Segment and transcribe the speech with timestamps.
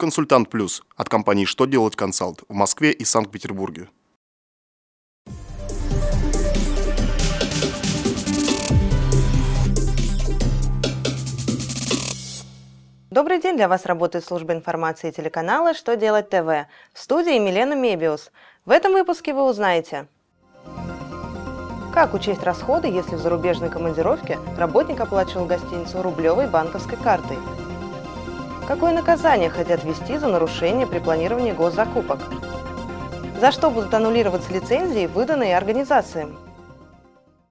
[0.00, 3.88] Консультант Плюс от компании «Что делать консалт» в Москве и Санкт-Петербурге.
[13.10, 18.30] Добрый день, для вас работает служба информации телеканала «Что делать ТВ» в студии Милена Мебиус.
[18.66, 20.06] В этом выпуске вы узнаете
[21.92, 27.38] Как учесть расходы, если в зарубежной командировке работник оплачивал гостиницу рублевой банковской картой?
[28.68, 32.20] Какое наказание хотят ввести за нарушение при планировании госзакупок?
[33.40, 36.38] За что будут аннулироваться лицензии, выданные организациям?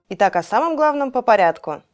[0.09, 1.81] Итак, о самом главном по порядку–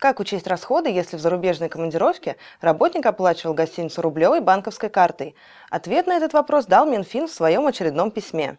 [0.00, 5.34] Как учесть расходы, если в зарубежной командировке работник оплачивал гостиницу рублевой банковской картой?
[5.68, 8.56] Ответ на этот вопрос дал Минфин в своем очередном письме.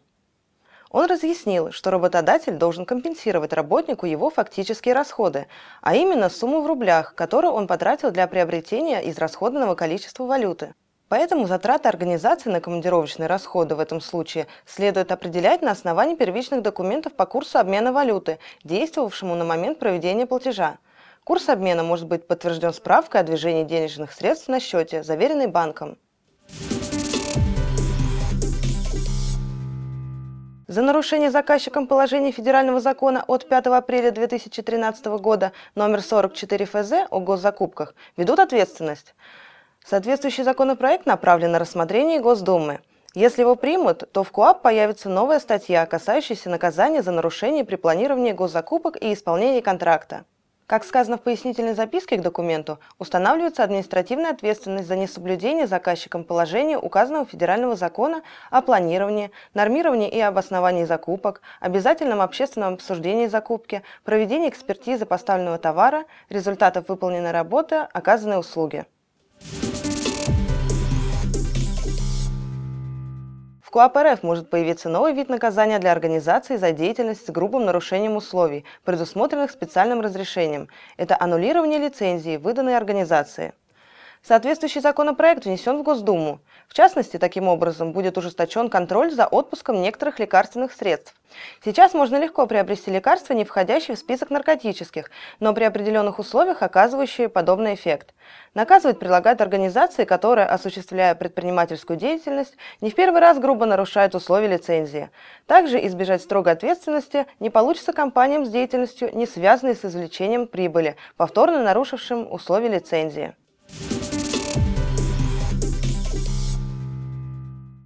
[0.91, 5.48] Он разъяснил, что работодатель должен компенсировать работнику его фактические расходы,
[5.82, 10.76] а именно сумму в рублях, которую он потратил для приобретения израсходованного количества валюты.
[11.07, 17.13] Поэтому затраты организации на командировочные расходы в этом случае следует определять на основании первичных документов
[17.13, 20.77] по курсу обмена валюты, действовавшему на момент проведения платежа–
[21.23, 25.99] Курс обмена может быть подтвержден справкой о движении денежных средств на счете, заверенной банком.
[30.72, 37.20] За нарушение заказчиком положений федерального закона от 5 апреля 2013 года номер 44 ФЗ о
[37.20, 39.13] госзакупках ведут ответственность.
[39.86, 42.80] Соответствующий законопроект направлен на рассмотрение Госдумы.
[43.13, 48.32] Если его примут, то в КОАП появится новая статья, касающаяся наказания за нарушение при планировании
[48.32, 50.24] госзакупок и исполнении контракта.
[50.72, 57.26] Как сказано в пояснительной записке к документу, устанавливается административная ответственность за несоблюдение заказчиком положения указанного
[57.26, 65.58] федерального закона о планировании, нормировании и обосновании закупок, обязательном общественном обсуждении закупки, проведении экспертизы поставленного
[65.58, 68.85] товара, результатов выполненной работы, оказанной услуги.
[73.72, 78.18] В КОАП РФ может появиться новый вид наказания для организации за деятельность с грубым нарушением
[78.18, 80.68] условий, предусмотренных специальным разрешением.
[80.97, 83.53] Это аннулирование лицензии, выданной организации.
[84.23, 86.41] Соответствующий законопроект внесен в Госдуму.
[86.67, 91.15] В частности, таким образом будет ужесточен контроль за отпуском некоторых лекарственных средств.
[91.65, 95.09] Сейчас можно легко приобрести лекарства, не входящие в список наркотических,
[95.39, 98.13] но при определенных условиях оказывающие подобный эффект.
[98.53, 105.09] Наказывать прилагают организации, которые, осуществляя предпринимательскую деятельность, не в первый раз грубо нарушают условия лицензии.
[105.47, 111.63] Также избежать строгой ответственности не получится компаниям с деятельностью, не связанной с извлечением прибыли, повторно
[111.63, 113.33] нарушившим условия лицензии.